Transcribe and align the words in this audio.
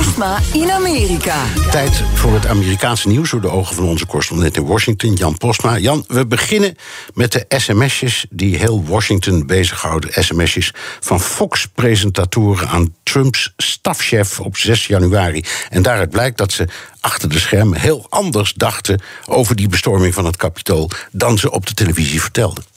Postma 0.00 0.38
in 0.52 0.70
Amerika. 0.70 1.44
Tijd 1.70 2.02
voor 2.14 2.32
het 2.32 2.46
Amerikaanse 2.46 3.08
nieuws 3.08 3.30
door 3.30 3.40
de 3.40 3.50
ogen 3.50 3.74
van 3.74 3.84
onze 3.84 4.06
correspondent 4.06 4.56
in 4.56 4.66
Washington, 4.66 5.12
Jan 5.12 5.36
Postma. 5.36 5.78
Jan, 5.78 6.04
we 6.08 6.26
beginnen 6.26 6.76
met 7.14 7.32
de 7.32 7.44
sms'jes 7.48 8.26
die 8.30 8.56
heel 8.56 8.84
Washington 8.84 9.46
bezighouden. 9.46 10.24
sms'jes 10.24 10.72
van 11.00 11.20
Fox-presentatoren 11.20 12.68
aan 12.68 12.94
Trumps 13.02 13.52
stafchef 13.56 14.40
op 14.40 14.56
6 14.56 14.86
januari. 14.86 15.44
En 15.68 15.82
daaruit 15.82 16.10
blijkt 16.10 16.38
dat 16.38 16.52
ze 16.52 16.68
achter 17.00 17.28
de 17.28 17.38
schermen 17.38 17.80
heel 17.80 18.06
anders 18.08 18.52
dachten 18.54 19.02
over 19.26 19.56
die 19.56 19.68
bestorming 19.68 20.14
van 20.14 20.24
het 20.24 20.36
Capitool 20.36 20.90
dan 21.12 21.38
ze 21.38 21.50
op 21.50 21.66
de 21.66 21.74
televisie 21.74 22.20
vertelden. 22.20 22.69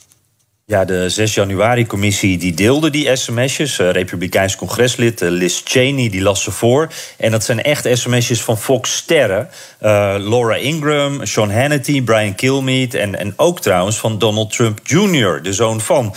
Ja, 0.66 0.84
de 0.84 1.08
6 1.08 1.34
januari-commissie 1.34 2.38
die 2.38 2.54
deelde 2.54 2.90
die 2.90 3.16
sms'jes. 3.16 3.78
Uh, 3.78 3.90
Republikeins 3.90 4.56
congreslid 4.56 5.22
uh, 5.22 5.30
Liz 5.30 5.60
Cheney 5.64 6.08
die 6.08 6.22
las 6.22 6.42
ze 6.42 6.50
voor. 6.50 6.88
En 7.18 7.30
dat 7.30 7.44
zijn 7.44 7.62
echt 7.62 7.88
sms'jes 7.92 8.42
van 8.42 8.58
Fox-sterren. 8.58 9.48
Uh, 9.82 10.14
Laura 10.18 10.54
Ingram, 10.54 11.26
Sean 11.26 11.50
Hannity, 11.50 12.02
Brian 12.02 12.34
Kilmeade... 12.34 12.98
En, 12.98 13.18
en 13.18 13.32
ook 13.36 13.60
trouwens 13.60 13.98
van 13.98 14.18
Donald 14.18 14.52
Trump 14.52 14.80
Jr., 14.82 15.42
de 15.42 15.52
zoon 15.52 15.80
van. 15.80 16.14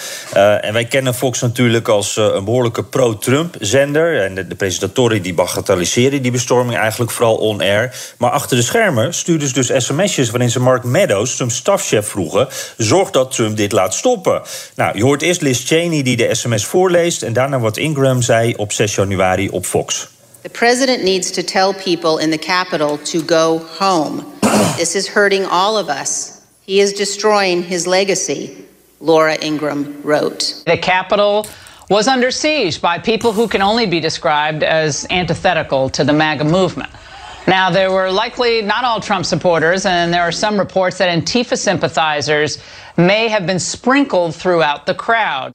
en 0.61 0.73
wij 0.73 0.85
kennen 0.85 1.13
Fox 1.13 1.41
natuurlijk 1.41 1.87
als 1.87 2.15
een 2.15 2.43
behoorlijke 2.43 2.83
pro-Trump-zender. 2.83 4.23
En 4.23 4.35
de, 4.35 4.47
de, 4.47 4.55
presentatoren 4.55 5.21
die 5.21 5.33
bagatelliseren 5.33 6.21
die 6.21 6.31
bestorming 6.31 6.77
eigenlijk 6.77 7.11
vooral 7.11 7.35
on-air. 7.35 8.13
Maar 8.17 8.31
achter 8.31 8.57
de 8.57 8.63
schermen 8.63 9.13
stuurden 9.13 9.47
ze 9.47 9.53
dus 9.53 9.85
sms'jes... 9.85 10.29
waarin 10.29 10.49
ze 10.49 10.59
Mark 10.59 10.83
Meadows, 10.83 11.35
Trumps 11.35 11.55
stafchef, 11.55 12.07
vroegen... 12.07 12.47
zorg 12.77 13.09
dat 13.09 13.31
Trump 13.31 13.57
dit 13.57 13.71
laat 13.71 13.93
stoppen. 13.93 14.35
Nou, 14.75 14.97
je 14.97 15.03
hoort 15.03 15.21
eerst 15.21 15.41
Liz 15.41 15.65
Cheney 15.65 16.03
die 16.03 16.17
de 16.17 16.35
sms 16.35 16.65
voorleest... 16.65 17.23
en 17.23 17.33
daarna 17.33 17.59
wat 17.59 17.77
Ingram 17.77 18.21
zei 18.21 18.53
op 18.55 18.71
6 18.71 18.95
januari 18.95 19.49
op 19.49 19.65
Fox. 19.65 20.07
The 20.41 20.49
president 20.49 21.03
needs 21.03 21.31
to 21.31 21.41
tell 21.41 21.73
people 21.73 22.23
in 22.23 22.31
the 22.31 22.37
capital 22.37 22.99
to 23.01 23.19
go 23.25 23.61
home. 23.79 24.23
This 24.77 24.95
is 24.95 25.07
hurting 25.07 25.45
all 25.49 25.77
of 25.77 25.89
us. 26.01 26.31
He 26.65 26.73
is 26.73 26.93
destroying 26.93 27.63
his 27.63 27.85
legacy, 27.85 28.49
Laura 28.99 29.35
Ingram 29.39 30.01
wrote. 30.03 30.63
The 30.65 30.77
capital 30.77 31.45
was 31.89 32.07
under 32.07 32.31
siege 32.31 32.81
by 32.81 32.99
people 32.99 33.31
who 33.31 33.47
can 33.47 33.61
only 33.61 33.85
be 33.85 33.99
described 33.99 34.63
as 34.63 35.05
antithetical 35.09 35.89
to 35.89 36.03
the 36.03 36.13
MAGA 36.13 36.43
movement. 36.43 36.89
Now, 37.47 37.71
there 37.71 37.91
were 37.91 38.11
likely 38.11 38.61
not 38.61 38.83
all 38.83 38.99
Trump 38.99 39.25
supporters, 39.25 39.85
and 39.85 40.11
there 40.13 40.21
are 40.21 40.33
some 40.33 40.57
reports 40.59 40.97
that 40.97 41.07
Antifa 41.07 41.57
sympathizers 41.57 42.57
may 42.97 43.29
have 43.29 43.45
been 43.45 43.59
sprinkled 43.59 44.35
throughout 44.35 44.85
the 44.85 44.93
crowd. 44.93 45.51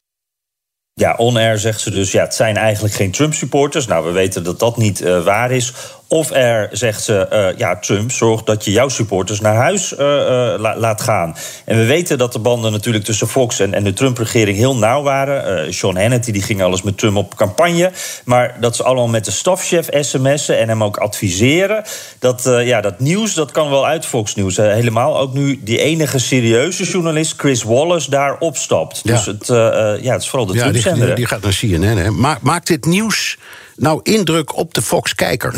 Ja, 0.95 1.15
on-air 1.17 1.59
zegt 1.59 1.81
ze 1.81 1.91
dus, 1.91 2.13
ja, 2.13 2.23
het 2.23 2.35
zijn 2.35 2.57
eigenlijk 2.57 2.95
geen 2.95 3.11
Trump-supporters. 3.11 3.87
Nou, 3.87 4.05
we 4.05 4.11
weten 4.11 4.45
dat 4.45 4.59
dat 4.59 4.77
niet 4.77 5.01
uh, 5.01 5.25
waar 5.25 5.51
is. 5.51 5.73
Of 6.13 6.31
er 6.31 6.69
zegt 6.73 7.03
ze, 7.03 7.29
uh, 7.33 7.59
ja, 7.59 7.77
Trump, 7.77 8.13
zorg 8.13 8.43
dat 8.43 8.65
je 8.65 8.71
jouw 8.71 8.89
supporters 8.89 9.41
naar 9.41 9.55
huis 9.55 9.93
uh, 9.93 9.99
la 10.59 10.77
laat 10.77 11.01
gaan. 11.01 11.37
En 11.65 11.79
we 11.79 11.85
weten 11.85 12.19
dat 12.19 12.33
de 12.33 12.39
banden 12.39 12.73
natuurlijk 12.73 13.05
tussen 13.05 13.29
Fox 13.29 13.61
en, 13.61 13.75
en 13.75 13.85
de 13.85 13.93
Trump-regering 13.93 14.57
heel 14.57 14.77
nauw 14.77 15.03
waren. 15.03 15.75
Sean 15.75 15.97
Hannity 15.97 16.33
die 16.33 16.43
ging 16.43 16.63
alles 16.63 16.83
met 16.83 16.99
Trump 16.99 17.17
op 17.17 17.37
campagne. 17.37 17.91
Maar 18.25 18.57
dat 18.61 18.77
ze 18.77 18.83
allemaal 18.83 19.09
met 19.09 19.25
de 19.25 19.31
stafchef 19.31 19.89
sms'en 20.01 20.59
en 20.59 20.69
hem 20.69 20.85
ook 20.85 20.97
adviseren. 20.97 21.85
Dat, 22.19 22.43
ja, 22.65 22.81
dat 22.81 23.01
nieuws, 23.01 23.35
dat 23.35 23.51
kan 23.51 23.71
wel 23.71 23.87
uit 23.87 24.07
Fox 24.07 24.35
News. 24.35 24.57
helemaal 24.57 25.19
ook 25.19 25.33
nu 25.33 25.61
die 25.63 25.79
enige 25.79 26.19
serieuze 26.19 26.85
journalist, 26.85 27.35
Chris 27.37 27.63
Wallace, 27.63 28.11
daar 28.11 28.39
opstapt. 28.39 29.01
Ja. 29.03 29.13
Dus 29.15 29.27
het, 29.27 29.47
ja, 30.03 30.13
het 30.13 30.23
is 30.23 30.29
vooral 30.29 30.47
de 30.47 30.55
ja, 30.55 30.63
Trump-zender. 30.63 31.07
Die, 31.07 31.15
die, 31.15 31.27
gaat 31.27 31.43
naar 31.43 31.57
CNN, 31.61 31.97
hè. 31.97 32.11
Maakt 32.41 32.67
dit 32.67 32.85
nieuws 32.85 33.39
nou 33.77 34.01
indruk 34.03 34.57
op 34.57 34.75
de 34.75 34.83
Fox-kijker? 34.83 35.55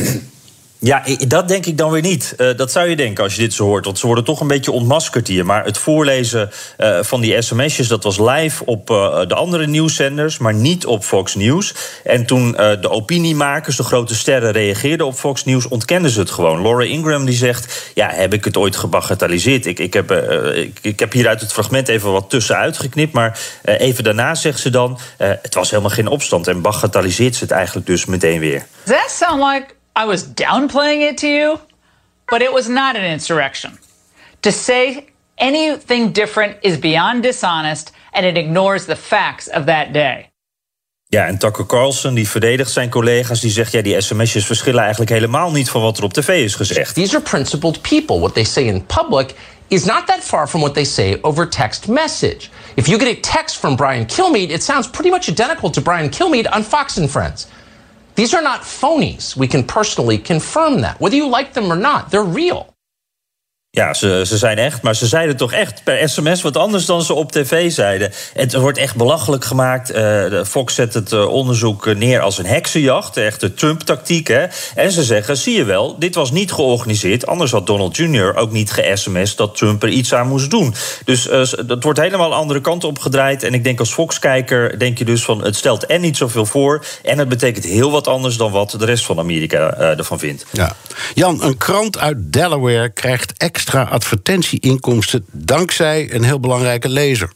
Ja, 0.84 1.02
dat 1.28 1.48
denk 1.48 1.66
ik 1.66 1.78
dan 1.78 1.90
weer 1.90 2.02
niet. 2.02 2.34
Uh, 2.38 2.56
dat 2.56 2.72
zou 2.72 2.88
je 2.88 2.96
denken 2.96 3.24
als 3.24 3.34
je 3.34 3.40
dit 3.40 3.52
zo 3.52 3.64
hoort. 3.64 3.84
Want 3.84 3.98
ze 3.98 4.06
worden 4.06 4.24
toch 4.24 4.40
een 4.40 4.46
beetje 4.46 4.70
ontmaskerd 4.70 5.28
hier. 5.28 5.46
Maar 5.46 5.64
het 5.64 5.78
voorlezen 5.78 6.50
uh, 6.78 6.98
van 7.02 7.20
die 7.20 7.42
sms'jes, 7.42 7.88
dat 7.88 8.04
was 8.04 8.18
live 8.18 8.64
op 8.64 8.90
uh, 8.90 9.26
de 9.26 9.34
andere 9.34 9.66
nieuwszenders, 9.66 10.38
maar 10.38 10.54
niet 10.54 10.86
op 10.86 11.04
Fox 11.04 11.34
News. 11.34 11.74
En 12.04 12.26
toen 12.26 12.52
de 12.52 12.90
opiniemakers, 12.90 13.76
de 13.76 13.82
grote 13.82 14.14
sterren, 14.14 14.52
reageerden 14.52 15.06
op 15.06 15.14
Fox 15.14 15.44
News, 15.44 15.68
ontkenden 15.68 16.10
ze 16.10 16.20
het 16.20 16.30
gewoon. 16.30 16.62
Laura 16.62 16.84
Ingram 16.84 17.24
die 17.24 17.36
zegt: 17.36 17.90
Ja, 17.94 18.10
heb 18.10 18.32
ik 18.32 18.44
het 18.44 18.56
ooit 18.56 18.76
gebagatelliseerd? 18.76 19.66
Ik, 19.66 19.78
ik, 19.78 19.92
heb, 19.92 20.10
ik, 20.54 20.78
ik 20.82 21.00
heb 21.00 21.12
hier 21.12 21.28
uit 21.28 21.40
het 21.40 21.52
fragment 21.52 21.88
even 21.88 22.12
wat 22.12 22.30
tussenuit 22.30 22.78
geknipt. 22.78 23.12
Maar 23.12 23.38
even 23.62 24.04
daarna 24.04 24.34
zegt 24.34 24.60
ze 24.60 24.70
dan: 24.70 24.98
Het 25.16 25.54
was 25.54 25.70
helemaal 25.70 25.90
geen 25.90 26.08
opstand. 26.08 26.48
En 26.48 26.62
bagatelliseert 26.62 27.34
ze 27.34 27.42
het 27.42 27.52
eigenlijk 27.52 27.86
dus 27.86 28.04
meteen 28.04 28.40
weer. 28.40 28.66
That 28.84 29.10
sound 29.10 29.42
like 29.42 29.74
I 29.96 30.06
was 30.06 30.24
downplaying 30.26 31.02
it 31.02 31.18
to 31.18 31.28
you, 31.28 31.60
but 32.28 32.42
it 32.42 32.52
was 32.52 32.68
not 32.68 32.96
an 32.96 33.04
insurrection. 33.04 33.78
To 34.42 34.50
say 34.50 35.06
anything 35.38 36.12
different 36.12 36.56
is 36.62 36.78
beyond 36.78 37.22
dishonest 37.22 37.92
and 38.12 38.26
it 38.26 38.36
ignores 38.36 38.86
the 38.86 38.96
facts 38.96 39.48
of 39.48 39.66
that 39.66 39.92
day. 39.92 40.30
Ja, 41.08 41.26
en 41.26 41.38
Tucker 41.38 41.66
Carlson 41.66 42.14
die 42.14 42.28
verdedigt 42.28 42.70
zijn 42.70 42.90
collega's. 42.90 43.40
Die 43.40 43.50
zegt, 43.50 43.72
ja, 43.72 43.82
die 43.82 44.00
sms'jes 44.00 44.46
verschillen 44.46 44.80
eigenlijk 44.80 45.10
helemaal 45.10 45.50
niet 45.50 45.70
van 45.70 45.82
wat 45.82 45.98
er 45.98 46.04
op 46.04 46.12
tv 46.12 46.44
is 46.44 46.54
gezegd. 46.54 46.94
These 46.94 47.16
are 47.16 47.24
principled 47.24 47.80
people. 47.80 48.18
What 48.18 48.34
they 48.34 48.44
say 48.44 48.64
in 48.64 48.86
public 48.86 49.34
is 49.68 49.84
not 49.84 50.06
that 50.06 50.20
far 50.20 50.48
from 50.48 50.60
what 50.60 50.74
they 50.74 50.84
say 50.84 51.18
over 51.20 51.48
text 51.48 51.88
message. 51.88 52.50
If 52.74 52.86
you 52.86 52.98
get 52.98 53.08
a 53.18 53.20
text 53.20 53.56
from 53.56 53.76
Brian 53.76 54.06
Kilmeade, 54.06 54.52
it 54.52 54.62
sounds 54.62 54.88
pretty 54.90 55.10
much 55.10 55.28
identical 55.28 55.70
to 55.70 55.80
Brian 55.80 56.08
Kilmeade 56.08 56.48
on 56.52 56.62
Fox 56.62 56.98
and 56.98 57.10
Friends. 57.10 57.46
These 58.14 58.34
are 58.34 58.42
not 58.42 58.62
phonies. 58.62 59.36
We 59.36 59.48
can 59.48 59.64
personally 59.64 60.18
confirm 60.18 60.82
that. 60.82 61.00
Whether 61.00 61.16
you 61.16 61.28
like 61.28 61.52
them 61.54 61.72
or 61.72 61.76
not, 61.76 62.10
they're 62.10 62.24
real. 62.24 62.73
Ja, 63.74 63.94
ze, 63.94 64.22
ze 64.26 64.38
zijn 64.38 64.58
echt, 64.58 64.82
maar 64.82 64.94
ze 64.94 65.06
zeiden 65.06 65.36
toch 65.36 65.52
echt 65.52 65.80
per 65.84 66.08
sms 66.08 66.42
wat 66.42 66.56
anders 66.56 66.86
dan 66.86 67.02
ze 67.02 67.14
op 67.14 67.32
tv 67.32 67.72
zeiden. 67.72 68.12
Het 68.34 68.54
wordt 68.54 68.78
echt 68.78 68.96
belachelijk 68.96 69.44
gemaakt. 69.44 69.94
Uh, 69.94 70.44
Fox 70.44 70.74
zet 70.74 70.94
het 70.94 71.12
uh, 71.12 71.28
onderzoek 71.28 71.94
neer 71.94 72.20
als 72.20 72.38
een 72.38 72.46
heksenjacht, 72.46 73.16
echt 73.16 73.40
de 73.40 73.54
Trump-tactiek. 73.54 74.28
Hè? 74.28 74.44
En 74.74 74.92
ze 74.92 75.02
zeggen, 75.02 75.36
zie 75.36 75.56
je 75.56 75.64
wel, 75.64 75.98
dit 75.98 76.14
was 76.14 76.30
niet 76.30 76.52
georganiseerd. 76.52 77.26
Anders 77.26 77.50
had 77.50 77.66
Donald 77.66 77.96
Jr. 77.96 78.36
ook 78.36 78.50
niet 78.50 78.70
ge-sms 78.70 79.36
dat 79.36 79.56
Trump 79.56 79.82
er 79.82 79.88
iets 79.88 80.14
aan 80.14 80.28
moest 80.28 80.50
doen. 80.50 80.74
Dus 81.04 81.26
uh, 81.26 81.42
dat 81.66 81.82
wordt 81.82 82.00
helemaal 82.00 82.28
de 82.28 82.34
andere 82.34 82.60
kant 82.60 82.84
op 82.84 82.98
gedraaid. 82.98 83.42
En 83.42 83.54
ik 83.54 83.64
denk 83.64 83.78
als 83.78 83.92
Fox-kijker 83.92 84.78
denk 84.78 84.98
je 84.98 85.04
dus 85.04 85.24
van... 85.24 85.44
het 85.44 85.56
stelt 85.56 85.86
en 85.86 86.00
niet 86.00 86.16
zoveel 86.16 86.46
voor... 86.46 86.84
en 87.02 87.18
het 87.18 87.28
betekent 87.28 87.64
heel 87.64 87.90
wat 87.90 88.08
anders 88.08 88.36
dan 88.36 88.50
wat 88.50 88.74
de 88.78 88.84
rest 88.84 89.04
van 89.04 89.18
Amerika 89.18 89.74
ervan 89.74 90.18
vindt. 90.18 90.46
Ja. 90.50 90.76
Jan, 91.14 91.42
een 91.42 91.56
krant 91.56 91.98
uit 91.98 92.16
Delaware 92.18 92.88
krijgt 92.88 93.32
extra 93.36 93.63
extra 93.64 93.82
advertentieinkomsten 93.84 95.24
dankzij 95.32 96.14
een 96.14 96.22
heel 96.22 96.40
belangrijke 96.40 96.88
lezer. 96.88 97.32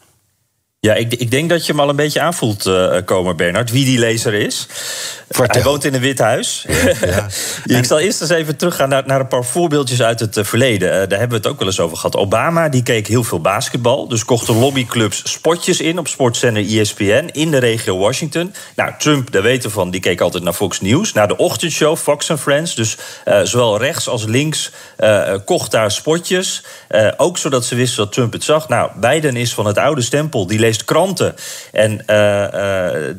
Ja, 0.81 0.94
ik, 0.94 1.15
ik, 1.15 1.31
denk 1.31 1.49
dat 1.49 1.66
je 1.66 1.72
hem 1.72 1.81
al 1.81 1.89
een 1.89 1.97
beetje 1.97 2.21
aanvoelt 2.21 2.66
uh, 2.66 2.97
komen, 3.05 3.37
Bernard, 3.37 3.71
wie 3.71 3.84
die 3.84 3.99
lezer 3.99 4.34
is. 4.34 4.66
Vertel. 5.28 5.62
Hij 5.62 5.71
woont 5.71 5.84
in 5.84 5.94
een 5.94 6.00
wit 6.00 6.19
huis. 6.19 6.65
Ja, 6.69 7.27
ja. 7.66 7.77
ik 7.78 7.84
zal 7.84 7.99
eerst 7.99 8.20
eens 8.20 8.31
even 8.31 8.56
teruggaan 8.56 8.88
naar, 8.88 9.03
naar 9.06 9.20
een 9.20 9.29
paar 9.29 9.44
voorbeeldjes 9.44 10.03
uit 10.03 10.20
het 10.20 10.37
uh, 10.37 10.44
verleden. 10.44 10.88
Uh, 10.88 10.94
daar 10.94 11.19
hebben 11.19 11.29
we 11.29 11.35
het 11.35 11.47
ook 11.47 11.58
wel 11.58 11.67
eens 11.67 11.81
over 11.81 11.97
gehad. 11.97 12.17
Obama 12.17 12.69
die 12.69 12.82
keek 12.82 13.06
heel 13.06 13.25
veel 13.25 13.41
basketbal. 13.41 14.08
Dus 14.08 14.25
kochten 14.25 14.58
lobbyclubs 14.58 15.32
spotjes 15.32 15.81
in 15.81 15.99
op 15.99 16.08
sportzender 16.08 16.79
ESPN 16.79 17.29
in 17.32 17.50
de 17.50 17.58
regio 17.58 17.99
Washington. 17.99 18.55
Nou, 18.76 18.93
Trump, 18.99 19.32
daar 19.32 19.43
weten 19.43 19.69
we 19.69 19.75
van, 19.75 19.91
die 19.91 20.00
keek 20.00 20.20
altijd 20.20 20.43
naar 20.43 20.53
Fox 20.53 20.81
News. 20.81 21.12
Naar 21.12 21.29
de 21.29 21.37
ochtendshow 21.37 21.97
Fox 21.97 22.31
and 22.31 22.41
Friends. 22.41 22.75
Dus 22.75 22.97
zowel 23.43 23.79
rechts 23.79 24.08
als 24.08 24.25
links 24.25 24.70
kocht 25.44 25.70
daar 25.70 25.91
spotjes. 25.91 26.62
ook 27.17 27.38
zodat 27.38 27.64
ze 27.64 27.75
wisten 27.75 28.05
dat 28.05 28.12
Trump 28.12 28.32
het 28.32 28.44
zag. 28.44 28.69
Nou, 28.69 28.91
Biden 29.00 29.37
is 29.37 29.55
van 29.55 29.67
het 29.67 29.79
oude 29.79 30.03
stempel. 30.03 30.47
Die 30.47 30.58
kranten. 30.76 31.35
En 31.73 32.03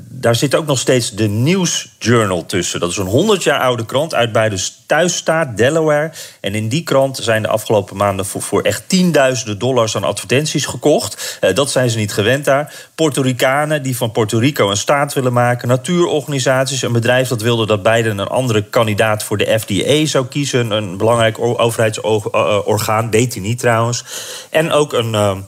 daar 0.09 0.35
zit 0.35 0.55
ook 0.55 0.65
nog 0.65 0.79
steeds 0.79 1.11
de 1.11 1.27
News 1.27 1.89
Journal 1.99 2.45
tussen. 2.45 2.79
Dat 2.79 2.91
is 2.91 2.97
een 2.97 3.05
100 3.05 3.43
jaar 3.43 3.59
oude 3.59 3.85
krant 3.85 4.13
uit 4.13 4.31
bij 4.31 4.49
thuisstaat 4.85 5.57
Delaware. 5.57 6.11
En 6.41 6.55
in 6.55 6.67
die 6.67 6.83
krant 6.83 7.17
zijn 7.21 7.41
de 7.41 7.47
afgelopen 7.47 7.97
maanden 7.97 8.25
voor, 8.25 8.61
echt 8.61 8.83
tienduizenden 8.87 9.59
dollars 9.59 9.95
aan 9.95 10.03
advertenties 10.03 10.65
gekocht. 10.65 11.39
dat 11.53 11.71
zijn 11.71 11.89
ze 11.89 11.97
niet 11.97 12.13
gewend 12.13 12.45
daar. 12.45 12.73
Puerto 12.95 13.21
Ricanen 13.21 13.83
die 13.83 13.97
van 13.97 14.11
Puerto 14.11 14.37
Rico 14.37 14.69
een 14.69 14.77
staat 14.77 15.13
willen 15.13 15.33
maken. 15.33 15.67
Natuurorganisaties, 15.67 16.81
een 16.81 16.91
bedrijf 16.91 17.27
dat 17.27 17.41
wilde 17.41 17.65
dat 17.65 17.83
Biden 17.83 18.17
een 18.17 18.27
andere 18.27 18.63
kandidaat 18.63 19.23
voor 19.23 19.37
de 19.37 19.59
FDA 19.59 20.05
zou 20.05 20.25
kiezen. 20.25 20.71
Een 20.71 20.97
belangrijk 20.97 21.39
overheidsorgaan, 21.39 23.09
deed 23.09 23.33
hij 23.33 23.41
niet 23.41 23.59
trouwens. 23.59 24.03
En 24.49 24.71
ook 24.71 24.93
een. 24.93 25.47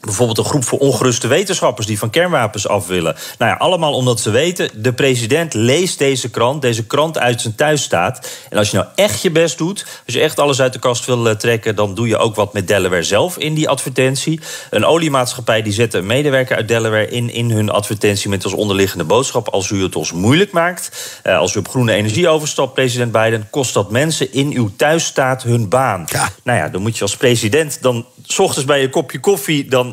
Bijvoorbeeld 0.00 0.38
een 0.38 0.44
groep 0.44 0.64
voor 0.64 0.78
ongeruste 0.78 1.26
wetenschappers 1.26 1.86
die 1.86 1.98
van 1.98 2.10
kernwapens 2.10 2.68
af 2.68 2.86
willen. 2.86 3.16
Nou 3.38 3.50
ja, 3.50 3.56
allemaal 3.56 3.92
omdat 3.92 4.20
ze 4.20 4.30
weten, 4.30 4.70
de 4.82 4.92
president 4.92 5.54
leest 5.54 5.98
deze 5.98 6.30
krant, 6.30 6.62
deze 6.62 6.86
krant 6.86 7.18
uit 7.18 7.40
zijn 7.40 7.54
thuisstaat. 7.54 8.30
En 8.50 8.58
als 8.58 8.70
je 8.70 8.76
nou 8.76 8.88
echt 8.94 9.22
je 9.22 9.30
best 9.30 9.58
doet, 9.58 9.86
als 10.06 10.14
je 10.14 10.20
echt 10.20 10.38
alles 10.38 10.60
uit 10.60 10.72
de 10.72 10.78
kast 10.78 11.04
wil 11.04 11.28
eh, 11.28 11.34
trekken, 11.34 11.76
dan 11.76 11.94
doe 11.94 12.08
je 12.08 12.16
ook 12.16 12.34
wat 12.34 12.52
met 12.52 12.68
Delaware 12.68 13.02
zelf 13.02 13.38
in 13.38 13.54
die 13.54 13.68
advertentie. 13.68 14.40
Een 14.70 14.84
oliemaatschappij 14.84 15.62
die 15.62 15.72
zet 15.72 15.94
een 15.94 16.06
medewerker 16.06 16.56
uit 16.56 16.68
Delaware 16.68 17.08
in, 17.08 17.30
in 17.32 17.50
hun 17.50 17.70
advertentie 17.70 18.30
met 18.30 18.44
als 18.44 18.52
onderliggende 18.52 19.04
boodschap: 19.04 19.48
als 19.48 19.70
u 19.70 19.82
het 19.82 19.96
ons 19.96 20.12
moeilijk 20.12 20.52
maakt, 20.52 21.18
eh, 21.22 21.38
als 21.38 21.54
u 21.54 21.58
op 21.58 21.68
groene 21.68 21.92
energie 21.92 22.28
overstapt, 22.28 22.74
president 22.74 23.12
Biden, 23.12 23.48
kost 23.50 23.74
dat 23.74 23.90
mensen 23.90 24.32
in 24.32 24.52
uw 24.52 24.70
thuisstaat 24.76 25.42
hun 25.42 25.68
baan. 25.68 26.06
Ja. 26.06 26.28
Nou 26.42 26.58
ja, 26.58 26.68
dan 26.68 26.82
moet 26.82 26.96
je 26.96 27.02
als 27.02 27.16
president 27.16 27.82
dan 27.82 28.06
s 28.26 28.38
ochtends 28.38 28.66
bij 28.66 28.80
je 28.80 28.90
kopje 28.90 29.20
koffie 29.20 29.68
dan 29.68 29.89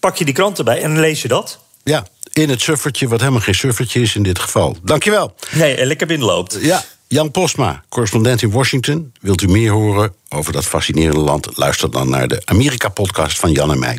pak 0.00 0.16
je 0.16 0.24
die 0.24 0.34
krant 0.34 0.58
erbij 0.58 0.82
en 0.82 1.00
lees 1.00 1.22
je 1.22 1.28
dat. 1.28 1.58
Ja, 1.82 2.06
in 2.32 2.48
het 2.48 2.60
suffertje, 2.60 3.08
wat 3.08 3.20
helemaal 3.20 3.40
geen 3.40 3.54
suffertje 3.54 4.00
is 4.00 4.14
in 4.14 4.22
dit 4.22 4.38
geval. 4.38 4.76
Dankjewel. 4.82 5.34
Nee, 5.50 5.86
lekker 5.86 6.06
binnenloopt. 6.06 6.58
Ja, 6.60 6.84
Jan 7.06 7.30
Posma, 7.30 7.84
correspondent 7.88 8.42
in 8.42 8.50
Washington. 8.50 9.12
Wilt 9.20 9.42
u 9.42 9.48
meer 9.48 9.70
horen 9.70 10.14
over 10.28 10.52
dat 10.52 10.64
fascinerende 10.64 11.20
land? 11.20 11.56
Luister 11.56 11.90
dan 11.90 12.08
naar 12.08 12.28
de 12.28 12.42
Amerika-podcast 12.44 13.38
van 13.38 13.52
Jan 13.52 13.70
en 13.70 13.78
mij. 13.78 13.98